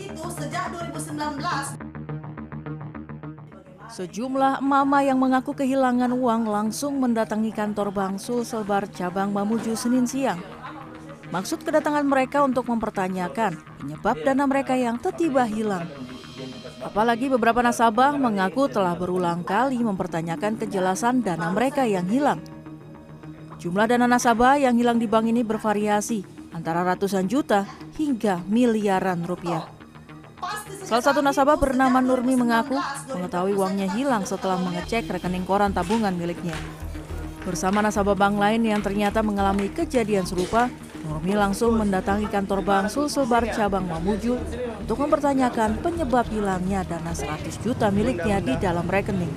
[0.00, 1.90] Itu sejak 2019
[3.90, 10.40] Sejumlah mama yang mengaku kehilangan uang langsung mendatangi kantor Bank Sulselbar cabang Mamuju Senin siang.
[11.34, 15.90] Maksud kedatangan mereka untuk mempertanyakan penyebab dana mereka yang tiba hilang.
[16.80, 22.40] Apalagi beberapa nasabah mengaku telah berulang kali mempertanyakan kejelasan dana mereka yang hilang.
[23.58, 26.24] Jumlah dana nasabah yang hilang di bank ini bervariasi
[26.54, 27.66] antara ratusan juta
[27.98, 29.79] hingga miliaran rupiah.
[30.80, 32.76] Salah satu nasabah bernama Nurmi mengaku
[33.12, 36.56] mengetahui uangnya hilang setelah mengecek rekening koran tabungan miliknya.
[37.44, 40.72] Bersama nasabah bank lain yang ternyata mengalami kejadian serupa,
[41.04, 44.36] Nurmi langsung mendatangi kantor bank Sulselbar cabang Mamuju
[44.80, 49.32] untuk mempertanyakan penyebab hilangnya dana 100 juta miliknya di dalam rekening.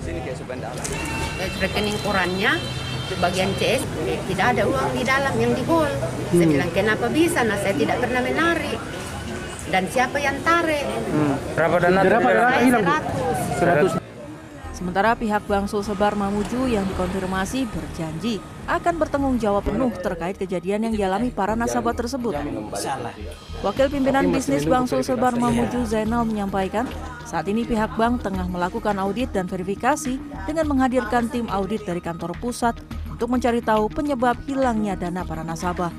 [1.60, 2.60] rekening korannya
[3.20, 3.84] bagian CS
[4.32, 5.92] tidak ada uang di dalam yang di hol.
[6.34, 7.46] Saya bilang kenapa bisa?
[7.46, 9.03] Nah saya tidak pernah menarik.
[9.74, 10.86] Dan siapa yang tarik?
[11.58, 12.06] Berapa dana?
[12.06, 12.86] Berapa dana hilang?
[12.86, 12.94] Bu?
[13.58, 13.98] 100.
[13.98, 14.06] 100.
[14.70, 18.38] Sementara pihak Bank Sulselbar Mamuju yang dikonfirmasi berjanji
[18.70, 22.38] akan bertanggung jawab penuh terkait kejadian yang dialami para nasabah tersebut.
[23.66, 26.86] Wakil pimpinan bisnis Bank Sulselbar Mamuju Zainal menyampaikan,
[27.26, 32.38] saat ini pihak bank tengah melakukan audit dan verifikasi dengan menghadirkan tim audit dari kantor
[32.38, 32.78] pusat
[33.10, 35.90] untuk mencari tahu penyebab hilangnya dana para nasabah.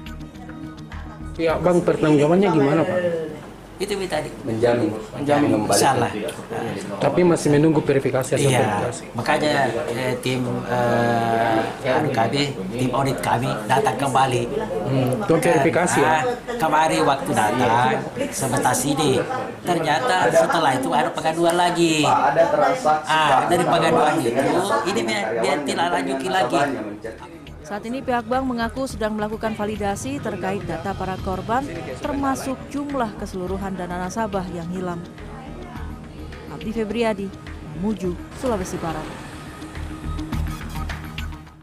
[1.35, 3.34] Pihak bank bertanggung jawabnya gimana Pak?
[3.75, 4.31] Itu tadi.
[4.47, 4.91] Menjamin.
[5.19, 6.13] menjamin salah.
[7.03, 8.63] Tapi masih menunggu verifikasi hasil iya.
[8.63, 9.03] verifikasi.
[9.19, 14.43] makanya eh, tim eh, anu kami tim audit kami datang kembali.
[14.87, 16.55] Hmm, untuk verifikasi Ah, ya.
[16.55, 17.99] kemarin waktu datang
[18.31, 19.19] sebentar sini.
[19.67, 22.07] Ternyata setelah itu ada pengaduan lagi.
[22.07, 23.11] Ada transaksi.
[23.11, 24.31] ah dari pengaduan itu
[24.87, 26.59] ini biar, biar tidak lanjuti lagi
[27.65, 31.65] Saat ini pihak bank mengaku sedang melakukan validasi terkait data para korban
[32.05, 35.01] termasuk jumlah keseluruhan dana nasabah yang hilang.
[36.53, 37.33] Abdi Febriadi,
[37.81, 39.34] Muju, Sulawesi Barat.